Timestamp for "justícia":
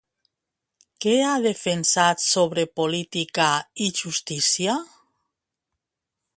4.03-4.81